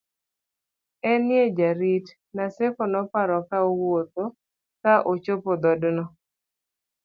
en 1.11 1.23
ye 1.33 1.43
jarit, 1.57 2.07
Naseko 2.35 2.83
noparo 2.93 3.37
ka 3.49 3.57
owuodho 3.69 4.23
ka 4.81 4.93
ochomo 5.11 5.51
dhodno 5.61 6.05